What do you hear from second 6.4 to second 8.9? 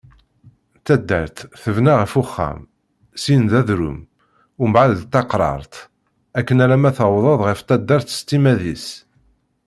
alamma tewwḍeḍ ɣer taddart s timmad-is.